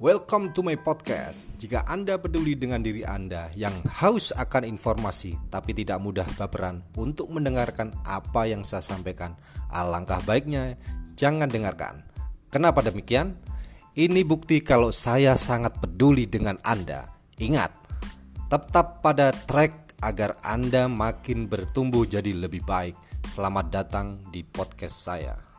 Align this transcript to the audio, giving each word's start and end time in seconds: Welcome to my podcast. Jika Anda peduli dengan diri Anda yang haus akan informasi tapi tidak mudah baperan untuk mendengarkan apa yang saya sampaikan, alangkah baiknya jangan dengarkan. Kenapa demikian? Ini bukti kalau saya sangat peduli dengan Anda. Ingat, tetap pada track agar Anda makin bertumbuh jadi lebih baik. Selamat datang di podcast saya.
Welcome 0.00 0.56
to 0.56 0.64
my 0.64 0.80
podcast. 0.80 1.52
Jika 1.60 1.84
Anda 1.84 2.16
peduli 2.16 2.56
dengan 2.56 2.80
diri 2.80 3.04
Anda 3.04 3.52
yang 3.52 3.84
haus 3.84 4.32
akan 4.32 4.64
informasi 4.64 5.36
tapi 5.52 5.76
tidak 5.76 6.00
mudah 6.00 6.24
baperan 6.40 6.80
untuk 6.96 7.28
mendengarkan 7.28 7.92
apa 8.08 8.48
yang 8.48 8.64
saya 8.64 8.80
sampaikan, 8.80 9.36
alangkah 9.68 10.24
baiknya 10.24 10.80
jangan 11.20 11.52
dengarkan. 11.52 12.00
Kenapa 12.48 12.80
demikian? 12.80 13.36
Ini 13.92 14.24
bukti 14.24 14.64
kalau 14.64 14.88
saya 14.88 15.36
sangat 15.36 15.76
peduli 15.84 16.24
dengan 16.24 16.56
Anda. 16.64 17.04
Ingat, 17.36 17.68
tetap 18.48 19.04
pada 19.04 19.36
track 19.36 20.00
agar 20.00 20.32
Anda 20.40 20.88
makin 20.88 21.44
bertumbuh 21.44 22.08
jadi 22.08 22.32
lebih 22.32 22.64
baik. 22.64 22.96
Selamat 23.28 23.68
datang 23.68 24.16
di 24.32 24.40
podcast 24.48 24.96
saya. 24.96 25.49